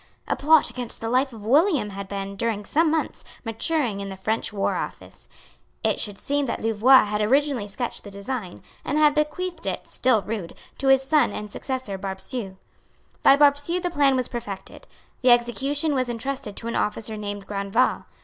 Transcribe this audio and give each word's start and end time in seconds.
A 0.27 0.35
plot 0.35 0.71
against 0.71 0.99
the 0.99 1.09
life 1.11 1.31
of 1.31 1.45
William 1.45 1.91
had 1.91 2.07
been, 2.07 2.35
during 2.35 2.65
some 2.65 2.89
months, 2.89 3.23
maturing 3.45 3.99
in 3.99 4.09
the 4.09 4.17
French 4.17 4.51
War 4.51 4.73
Office. 4.75 5.29
It 5.83 5.99
should 5.99 6.17
seem 6.17 6.47
that 6.47 6.59
Louvois 6.59 7.03
had 7.05 7.21
originally 7.21 7.67
sketched 7.67 8.03
the 8.03 8.09
design, 8.09 8.63
and 8.83 8.97
had 8.97 9.13
bequeathed 9.13 9.67
it, 9.67 9.87
still 9.87 10.23
rude, 10.23 10.55
to 10.79 10.87
his 10.87 11.03
son 11.03 11.31
and 11.33 11.51
successor 11.51 11.99
Barbesieux. 11.99 12.57
By 13.21 13.37
Barbesieux 13.37 13.79
the 13.79 13.91
plan 13.91 14.15
was 14.15 14.27
perfected. 14.27 14.87
The 15.21 15.29
execution 15.29 15.93
was 15.93 16.09
entrusted 16.09 16.55
to 16.57 16.67
an 16.67 16.75
officer 16.75 17.15
named 17.15 17.45
Grandval. 17.45 18.05